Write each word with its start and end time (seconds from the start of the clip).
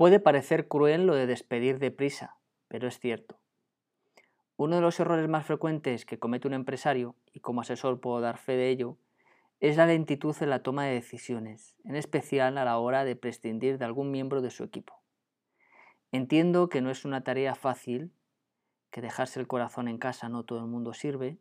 Puede 0.00 0.18
parecer 0.18 0.66
cruel 0.66 1.06
lo 1.06 1.14
de 1.14 1.26
despedir 1.26 1.78
deprisa, 1.78 2.38
pero 2.68 2.88
es 2.88 2.98
cierto. 2.98 3.38
Uno 4.56 4.76
de 4.76 4.80
los 4.80 4.98
errores 4.98 5.28
más 5.28 5.44
frecuentes 5.44 6.06
que 6.06 6.18
comete 6.18 6.48
un 6.48 6.54
empresario, 6.54 7.16
y 7.34 7.40
como 7.40 7.60
asesor 7.60 8.00
puedo 8.00 8.22
dar 8.22 8.38
fe 8.38 8.52
de 8.52 8.70
ello, 8.70 8.96
es 9.60 9.76
la 9.76 9.84
lentitud 9.84 10.34
en 10.40 10.48
la 10.48 10.62
toma 10.62 10.86
de 10.86 10.94
decisiones, 10.94 11.76
en 11.84 11.96
especial 11.96 12.56
a 12.56 12.64
la 12.64 12.78
hora 12.78 13.04
de 13.04 13.14
prescindir 13.14 13.76
de 13.76 13.84
algún 13.84 14.10
miembro 14.10 14.40
de 14.40 14.48
su 14.48 14.64
equipo. 14.64 15.02
Entiendo 16.12 16.70
que 16.70 16.80
no 16.80 16.90
es 16.90 17.04
una 17.04 17.22
tarea 17.22 17.54
fácil, 17.54 18.10
que 18.90 19.02
dejarse 19.02 19.38
el 19.38 19.48
corazón 19.48 19.86
en 19.86 19.98
casa 19.98 20.30
no 20.30 20.44
todo 20.46 20.60
el 20.60 20.66
mundo 20.66 20.94
sirve, 20.94 21.36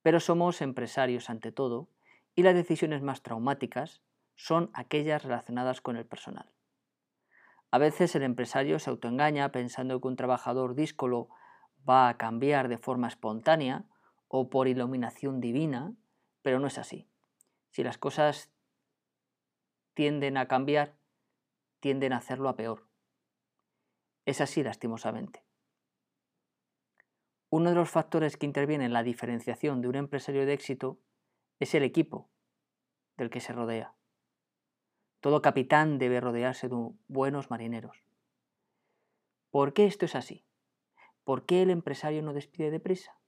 pero 0.00 0.20
somos 0.20 0.62
empresarios 0.62 1.28
ante 1.28 1.52
todo 1.52 1.90
y 2.34 2.44
las 2.44 2.54
decisiones 2.54 3.02
más 3.02 3.22
traumáticas 3.22 4.00
son 4.36 4.70
aquellas 4.72 5.22
relacionadas 5.22 5.82
con 5.82 5.98
el 5.98 6.06
personal. 6.06 6.50
A 7.70 7.78
veces 7.78 8.14
el 8.14 8.22
empresario 8.22 8.78
se 8.78 8.90
autoengaña 8.90 9.52
pensando 9.52 10.00
que 10.00 10.08
un 10.08 10.16
trabajador 10.16 10.74
díscolo 10.74 11.28
va 11.88 12.08
a 12.08 12.16
cambiar 12.16 12.68
de 12.68 12.78
forma 12.78 13.08
espontánea 13.08 13.84
o 14.26 14.48
por 14.48 14.68
iluminación 14.68 15.40
divina, 15.40 15.94
pero 16.42 16.60
no 16.60 16.66
es 16.66 16.78
así. 16.78 17.08
Si 17.70 17.82
las 17.82 17.98
cosas 17.98 18.50
tienden 19.94 20.36
a 20.36 20.48
cambiar, 20.48 20.96
tienden 21.80 22.12
a 22.12 22.18
hacerlo 22.18 22.48
a 22.48 22.56
peor. 22.56 22.88
Es 24.24 24.40
así 24.40 24.62
lastimosamente. 24.62 25.44
Uno 27.50 27.70
de 27.70 27.76
los 27.76 27.90
factores 27.90 28.36
que 28.36 28.46
interviene 28.46 28.84
en 28.84 28.92
la 28.92 29.02
diferenciación 29.02 29.80
de 29.80 29.88
un 29.88 29.96
empresario 29.96 30.44
de 30.44 30.52
éxito 30.52 31.00
es 31.60 31.74
el 31.74 31.82
equipo 31.82 32.30
del 33.16 33.30
que 33.30 33.40
se 33.40 33.52
rodea. 33.52 33.97
Todo 35.20 35.42
capitán 35.42 35.98
debe 35.98 36.20
rodearse 36.20 36.68
de 36.68 36.90
buenos 37.08 37.50
marineros. 37.50 38.04
¿Por 39.50 39.72
qué 39.72 39.86
esto 39.86 40.04
es 40.04 40.14
así? 40.14 40.44
¿Por 41.24 41.44
qué 41.44 41.62
el 41.62 41.70
empresario 41.70 42.22
no 42.22 42.32
despide 42.32 42.70
deprisa? 42.70 43.18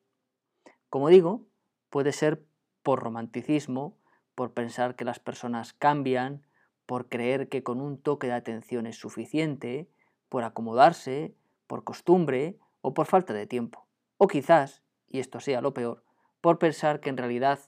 Como 0.89 1.09
digo, 1.09 1.47
puede 1.89 2.13
ser 2.13 2.45
por 2.83 3.03
romanticismo, 3.03 3.99
por 4.35 4.53
pensar 4.53 4.97
que 4.97 5.05
las 5.05 5.19
personas 5.19 5.73
cambian, 5.73 6.47
por 6.87 7.09
creer 7.09 7.49
que 7.49 7.63
con 7.63 7.81
un 7.81 8.01
toque 8.01 8.29
de 8.29 8.35
atención 8.35 8.87
es 8.87 8.97
suficiente, 8.97 9.91
por 10.29 10.45
acomodarse, 10.45 11.35
por 11.67 11.85
costumbre 11.85 12.59
o 12.81 12.95
por 12.95 13.07
falta 13.07 13.33
de 13.33 13.47
tiempo. 13.47 13.87
O 14.17 14.29
quizás, 14.29 14.83
y 15.09 15.19
esto 15.19 15.41
sea 15.41 15.61
lo 15.61 15.75
peor, 15.75 16.05
por 16.41 16.59
pensar 16.59 17.01
que 17.01 17.11
en 17.11 17.17
realidad 17.17 17.61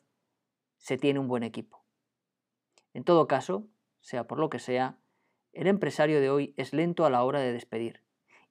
se 0.79 0.97
tiene 0.97 1.19
un 1.19 1.29
buen 1.29 1.43
equipo. 1.43 1.85
En 2.95 3.05
todo 3.05 3.29
caso, 3.29 3.67
sea 4.03 4.27
por 4.27 4.39
lo 4.39 4.51
que 4.51 4.59
sea, 4.59 4.99
el 5.53 5.67
empresario 5.67 6.21
de 6.21 6.29
hoy 6.29 6.55
es 6.57 6.73
lento 6.73 7.07
a 7.07 7.11
la 7.11 7.25
hora 7.25 7.41
de 7.41 7.53
despedir, 7.53 8.03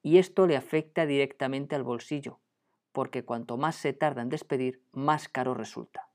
y 0.02 0.18
esto 0.18 0.48
le 0.48 0.58
afecta 0.58 1.06
directamente 1.06 1.76
al 1.76 1.84
bolsillo, 1.84 2.40
porque 2.92 3.24
cuanto 3.24 3.58
más 3.58 3.76
se 3.76 3.94
tarda 3.94 4.22
en 4.22 4.30
despedir, 4.30 4.84
más 4.92 5.30
caro 5.30 5.54
resulta. 5.54 6.10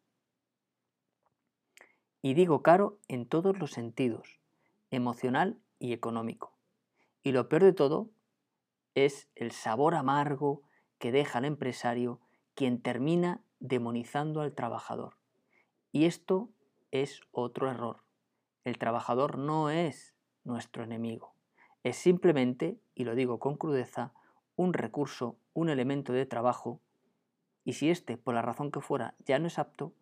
Y 2.22 2.34
digo 2.34 2.62
caro 2.62 2.98
en 3.08 3.26
todos 3.26 3.58
los 3.58 3.70
sentidos, 3.70 4.40
emocional 4.90 5.60
y 5.78 5.92
económico. 5.92 6.56
Y 7.22 7.32
lo 7.32 7.48
peor 7.48 7.62
de 7.62 7.72
todo 7.72 8.10
es 8.94 9.28
el 9.34 9.52
sabor 9.52 9.94
amargo 9.94 10.62
que 10.98 11.12
deja 11.12 11.38
al 11.38 11.44
empresario 11.44 12.20
quien 12.54 12.80
termina 12.80 13.42
demonizando 13.60 14.40
al 14.40 14.54
trabajador. 14.54 15.16
Y 15.92 16.06
esto 16.06 16.50
es 16.90 17.20
otro 17.30 17.70
error. 17.70 18.05
El 18.66 18.78
trabajador 18.78 19.38
no 19.38 19.70
es 19.70 20.16
nuestro 20.42 20.82
enemigo. 20.82 21.36
Es 21.84 21.98
simplemente, 21.98 22.80
y 22.96 23.04
lo 23.04 23.14
digo 23.14 23.38
con 23.38 23.56
crudeza, 23.56 24.12
un 24.56 24.72
recurso, 24.72 25.38
un 25.52 25.68
elemento 25.68 26.12
de 26.12 26.26
trabajo, 26.26 26.80
y 27.62 27.74
si 27.74 27.90
éste, 27.90 28.16
por 28.16 28.34
la 28.34 28.42
razón 28.42 28.72
que 28.72 28.80
fuera, 28.80 29.14
ya 29.24 29.38
no 29.38 29.46
es 29.46 29.60
apto, 29.60 29.94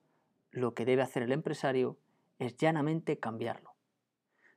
lo 0.51 0.73
que 0.73 0.87
debe 0.87 1.03
hacer 1.03 1.23
el 1.23 1.33
empresario 1.33 1.99
es 2.39 2.57
llanamente 2.57 3.19
cambiarlo. 3.19 3.75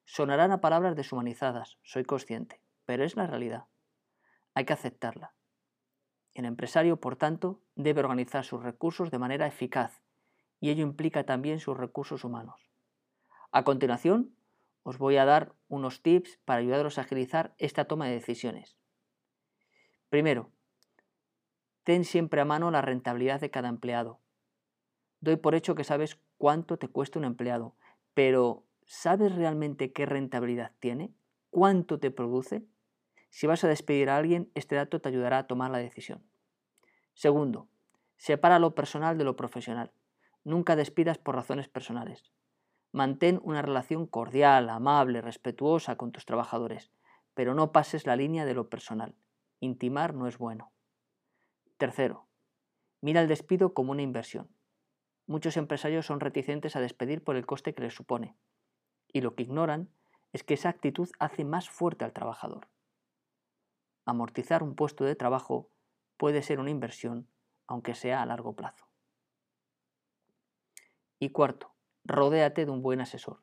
Sonarán 0.06 0.53
a 0.53 0.62
palabras 0.62 0.95
deshumanizadas, 0.95 1.78
soy 1.84 2.06
consciente, 2.06 2.62
pero 2.85 3.03
es 3.03 3.18
la 3.18 3.28
realidad. 3.28 3.66
Hay 4.53 4.63
que 4.63 4.72
aceptarla. 4.72 5.34
El 6.34 6.45
empresario, 6.45 6.95
por 7.01 7.18
tanto, 7.18 7.59
debe 7.75 8.00
organizar 8.00 8.45
sus 8.45 8.63
recursos 8.63 9.12
de 9.12 9.19
manera 9.19 9.47
eficaz, 9.47 10.01
y 10.62 10.69
ello 10.69 10.84
implica 10.84 11.25
también 11.25 11.59
sus 11.59 11.75
recursos 11.75 12.24
humanos. 12.24 12.66
A 13.52 13.63
continuación, 13.63 14.35
os 14.84 14.97
voy 14.97 15.18
a 15.18 15.25
dar 15.25 15.53
unos 15.68 16.02
tips 16.02 16.40
para 16.46 16.59
ayudaros 16.59 16.97
a 16.97 17.02
agilizar 17.02 17.56
esta 17.58 17.85
toma 17.85 18.08
de 18.08 18.13
decisiones. 18.13 18.78
Primero, 20.09 20.52
ten 21.84 22.06
siempre 22.06 22.41
a 22.41 22.46
mano 22.46 22.72
la 22.72 22.81
rentabilidad 22.81 23.41
de 23.41 23.52
cada 23.52 23.69
empleado. 23.69 24.19
Doy 25.19 25.38
por 25.38 25.56
hecho 25.56 25.75
que 25.75 25.84
sabes 25.84 26.19
cuánto 26.38 26.78
te 26.78 26.88
cuesta 26.88 27.19
un 27.19 27.25
empleado, 27.25 27.75
pero 28.13 28.68
¿Sabes 28.90 29.36
realmente 29.36 29.91
qué 29.91 30.06
rentabilidad 30.06 30.72
tiene? 30.80 31.13
¿Cuánto 31.50 32.00
te 32.00 32.09
produce? 32.09 32.63
Si 33.30 33.46
vas 33.46 33.66
a 33.66 33.68
despedir 33.68 34.09
a 34.09 34.16
alguien, 34.16 34.50
este 34.56 34.75
dato 34.75 35.02
te 35.02 35.09
ayudará 35.09 35.40
a 35.40 35.47
tomar 35.47 35.72
la 35.72 35.78
decisión. 35.78 36.24
Segundo, 37.13 37.68
separa 38.16 38.59
lo 38.59 38.75
personal 38.75 39.18
de 39.18 39.25
lo 39.25 39.36
profesional. 39.36 39.91
Nunca 40.46 40.78
despidas 40.78 41.18
por 41.18 41.36
razones 41.36 41.68
personales. 41.68 42.31
Mantén 42.92 43.40
una 43.44 43.62
relación 43.62 44.08
cordial, 44.08 44.70
amable, 44.70 45.22
respetuosa 45.22 45.98
con 45.98 46.12
tus 46.12 46.25
trabajadores, 46.25 46.92
pero 47.34 47.53
no 47.53 47.72
pases 47.72 48.06
la 48.06 48.16
línea 48.16 48.46
de 48.46 48.53
lo 48.53 48.70
personal. 48.70 49.16
Intimar 49.59 50.14
no 50.14 50.28
es 50.28 50.38
bueno. 50.38 50.72
Tercero, 51.78 52.28
mira 53.02 53.22
el 53.22 53.28
despido 53.28 53.74
como 53.74 53.92
una 53.92 54.02
inversión. 54.02 54.50
Muchos 55.28 55.58
empresarios 55.58 56.06
son 56.06 56.20
reticentes 56.20 56.75
a 56.75 56.80
despedir 56.80 57.24
por 57.24 57.36
el 57.36 57.46
coste 57.46 57.74
que 57.74 57.84
les 57.84 57.94
supone. 57.94 58.36
Y 59.12 59.22
lo 59.22 59.36
que 59.36 59.44
ignoran 59.44 59.90
es 60.34 60.44
que 60.44 60.54
esa 60.54 60.69
actitud 60.69 61.09
hace 61.19 61.44
más 61.44 61.69
fuerte 61.69 62.06
al 62.06 62.14
trabajador. 62.14 62.68
Amortizar 64.06 64.64
un 64.64 64.75
puesto 64.75 65.04
de 65.04 65.16
trabajo 65.16 65.69
puede 66.16 66.42
ser 66.42 66.59
una 66.59 66.72
inversión, 66.72 67.28
aunque 67.68 67.94
sea 67.94 68.22
a 68.22 68.25
largo 68.25 68.56
plazo. 68.56 68.88
Y 71.19 71.30
cuarto, 71.30 71.74
rodéate 72.07 72.66
de 72.66 72.72
un 72.72 72.81
buen 72.81 73.01
asesor. 73.01 73.41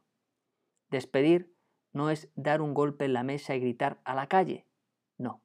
Despedir 0.91 1.55
no 1.93 2.11
es 2.11 2.29
dar 2.35 2.61
un 2.61 2.75
golpe 2.75 3.05
en 3.05 3.13
la 3.13 3.23
mesa 3.23 3.55
y 3.55 3.61
gritar 3.61 4.01
a 4.05 4.15
la 4.15 4.27
calle. 4.27 4.67
No. 5.19 5.43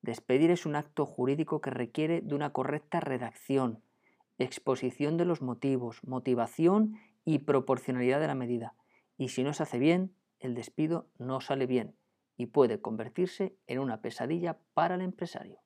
Despedir 0.00 0.50
es 0.50 0.64
un 0.64 0.76
acto 0.76 1.04
jurídico 1.04 1.60
que 1.60 1.70
requiere 1.70 2.20
de 2.22 2.34
una 2.34 2.52
correcta 2.52 3.00
redacción, 3.00 3.82
exposición 4.38 5.16
de 5.16 5.24
los 5.24 5.42
motivos, 5.42 6.02
motivación 6.04 6.98
y 7.24 7.40
proporcionalidad 7.40 8.20
de 8.20 8.26
la 8.26 8.34
medida 8.34 8.74
y 9.16 9.28
si 9.28 9.42
no 9.42 9.52
se 9.52 9.62
hace 9.62 9.78
bien, 9.78 10.14
el 10.40 10.54
despido 10.54 11.08
no 11.18 11.40
sale 11.40 11.66
bien 11.66 11.96
y 12.36 12.46
puede 12.46 12.80
convertirse 12.80 13.56
en 13.66 13.78
una 13.78 14.00
pesadilla 14.00 14.58
para 14.74 14.96
el 14.96 15.00
empresario. 15.00 15.60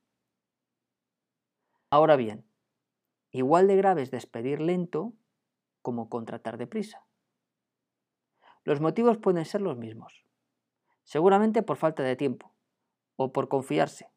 Ahora 1.91 2.17
bien, 2.17 2.45
igual 3.31 3.67
de 3.67 3.77
grave 3.77 4.03
es 4.03 4.11
despedir 4.11 4.61
lento 4.61 5.15
como 5.89 6.11
contratar 6.11 6.59
deprisa. 6.59 7.07
Los 8.63 8.79
motivos 8.79 9.17
pueden 9.17 9.47
ser 9.47 9.63
los 9.63 9.79
mismos. 9.79 10.27
Seguramente 11.03 11.63
por 11.63 11.79
falta 11.79 12.03
de 12.03 12.15
tiempo, 12.15 12.53
o 13.17 13.33
por 13.33 13.49
confiarse, 13.49 14.11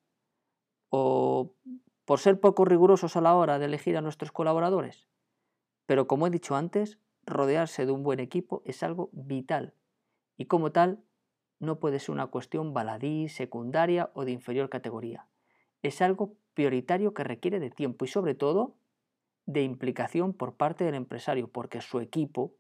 o 0.89 1.55
por 2.03 2.19
ser 2.19 2.41
poco 2.41 2.65
rigurosos 2.65 3.15
a 3.15 3.21
la 3.21 3.35
hora 3.35 3.57
de 3.57 3.67
elegir 3.67 3.95
a 3.95 4.01
nuestros 4.01 4.33
colaboradores. 4.33 5.07
Pero 5.85 6.07
como 6.07 6.27
he 6.27 6.29
dicho 6.29 6.57
antes, 6.57 6.99
rodearse 7.25 7.85
de 7.85 7.93
un 7.93 8.03
buen 8.03 8.19
equipo 8.19 8.61
es 8.65 8.83
algo 8.83 9.09
vital 9.13 9.73
y 10.35 10.47
como 10.47 10.73
tal 10.73 11.01
no 11.59 11.79
puede 11.79 11.99
ser 11.99 12.11
una 12.11 12.27
cuestión 12.27 12.73
baladí, 12.73 13.29
secundaria 13.29 14.11
o 14.13 14.25
de 14.25 14.31
inferior 14.31 14.69
categoría. 14.69 15.25
Es 15.83 16.01
algo 16.01 16.35
prioritario 16.53 17.13
que 17.13 17.23
requiere 17.23 17.61
de 17.61 17.69
tiempo 17.69 18.03
y 18.03 18.09
sobre 18.09 18.35
todo 18.35 18.75
de 19.45 19.63
implicación 19.63 20.33
por 20.33 20.55
parte 20.55 20.83
del 20.83 20.95
empresario 20.95 21.51
porque 21.51 21.81
su 21.81 21.99
equipo, 21.99 22.53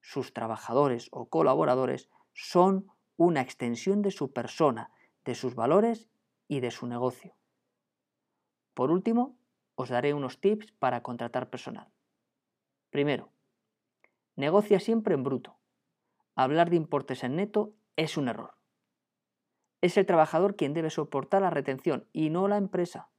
sus 0.00 0.32
trabajadores 0.32 1.08
o 1.10 1.28
colaboradores 1.28 2.08
son 2.32 2.86
una 3.16 3.40
extensión 3.40 4.02
de 4.02 4.10
su 4.10 4.32
persona, 4.32 4.90
de 5.24 5.34
sus 5.34 5.54
valores 5.54 6.08
y 6.46 6.60
de 6.60 6.70
su 6.70 6.86
negocio. 6.86 7.34
Por 8.74 8.90
último, 8.90 9.36
os 9.74 9.88
daré 9.88 10.14
unos 10.14 10.40
tips 10.40 10.72
para 10.72 11.02
contratar 11.02 11.50
personal. 11.50 11.88
Primero, 12.90 13.32
Negocia 14.38 14.78
siempre 14.78 15.14
en 15.14 15.24
bruto. 15.24 15.58
Hablar 16.36 16.70
de 16.70 16.76
importes 16.76 17.24
en 17.24 17.34
neto 17.34 17.74
es 17.96 18.16
un 18.16 18.28
error. 18.28 18.54
Es 19.80 19.96
el 19.96 20.06
trabajador 20.06 20.54
quien 20.54 20.74
debe 20.74 20.90
soportar 20.90 21.42
la 21.42 21.50
retención 21.50 22.06
y 22.12 22.30
no 22.30 22.46
la 22.46 22.56
empresa. 22.56 23.10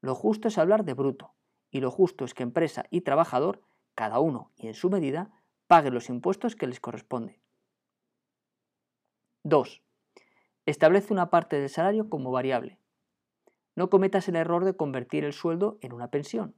Lo 0.00 0.16
justo 0.16 0.48
es 0.48 0.58
hablar 0.58 0.84
de 0.84 0.94
bruto 0.94 1.36
y 1.72 1.80
lo 1.80 1.90
justo 1.90 2.24
es 2.24 2.34
que 2.34 2.44
empresa 2.44 2.84
y 2.90 3.00
trabajador, 3.00 3.62
cada 3.94 4.20
uno 4.20 4.52
y 4.56 4.68
en 4.68 4.74
su 4.74 4.90
medida, 4.90 5.32
paguen 5.66 5.94
los 5.94 6.08
impuestos 6.10 6.54
que 6.54 6.66
les 6.66 6.78
corresponde. 6.78 7.40
2. 9.42 9.82
Establece 10.66 11.12
una 11.12 11.30
parte 11.30 11.58
del 11.58 11.70
salario 11.70 12.08
como 12.08 12.30
variable. 12.30 12.78
No 13.74 13.88
cometas 13.90 14.28
el 14.28 14.36
error 14.36 14.64
de 14.64 14.76
convertir 14.76 15.24
el 15.24 15.32
sueldo 15.32 15.78
en 15.80 15.94
una 15.94 16.10
pensión. 16.10 16.54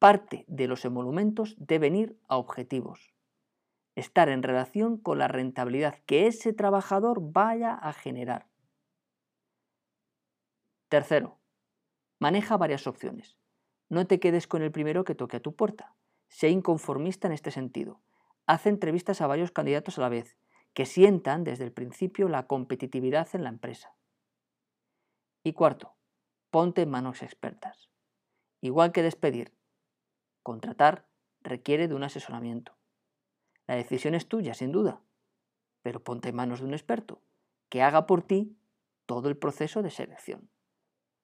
Parte 0.00 0.44
de 0.48 0.66
los 0.66 0.84
emolumentos 0.84 1.54
deben 1.58 1.94
ir 1.94 2.18
a 2.28 2.36
objetivos. 2.36 3.14
Estar 3.94 4.28
en 4.28 4.42
relación 4.42 4.98
con 4.98 5.18
la 5.18 5.28
rentabilidad 5.28 5.98
que 6.04 6.26
ese 6.26 6.52
trabajador 6.52 7.32
vaya 7.32 7.74
a 7.74 7.92
generar. 7.92 8.48
Tercero, 10.88 11.38
maneja 12.18 12.56
varias 12.56 12.86
opciones. 12.86 13.38
No 13.88 14.06
te 14.06 14.20
quedes 14.20 14.46
con 14.46 14.62
el 14.62 14.72
primero 14.72 15.04
que 15.04 15.14
toque 15.14 15.38
a 15.38 15.42
tu 15.42 15.54
puerta. 15.54 15.94
Sé 16.28 16.50
inconformista 16.50 17.26
en 17.26 17.32
este 17.32 17.50
sentido. 17.50 18.00
Haz 18.46 18.66
entrevistas 18.66 19.20
a 19.20 19.26
varios 19.26 19.50
candidatos 19.50 19.98
a 19.98 20.02
la 20.02 20.08
vez, 20.08 20.36
que 20.74 20.86
sientan 20.86 21.44
desde 21.44 21.64
el 21.64 21.72
principio 21.72 22.28
la 22.28 22.46
competitividad 22.46 23.28
en 23.34 23.44
la 23.44 23.48
empresa. 23.48 23.94
Y 25.42 25.52
cuarto, 25.52 25.94
ponte 26.50 26.82
en 26.82 26.90
manos 26.90 27.22
expertas. 27.22 27.88
Igual 28.60 28.92
que 28.92 29.02
despedir, 29.02 29.54
contratar 30.42 31.06
requiere 31.40 31.88
de 31.88 31.94
un 31.94 32.02
asesoramiento. 32.02 32.76
La 33.66 33.76
decisión 33.76 34.14
es 34.14 34.28
tuya, 34.28 34.54
sin 34.54 34.72
duda, 34.72 35.02
pero 35.82 36.02
ponte 36.02 36.30
en 36.30 36.36
manos 36.36 36.60
de 36.60 36.66
un 36.66 36.74
experto 36.74 37.22
que 37.68 37.82
haga 37.82 38.06
por 38.06 38.22
ti 38.22 38.56
todo 39.06 39.28
el 39.28 39.36
proceso 39.36 39.82
de 39.82 39.90
selección. 39.90 40.50